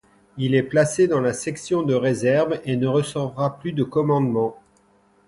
[0.39, 4.57] Il est placé dans la section de réserve et ne recevra plus de commandement.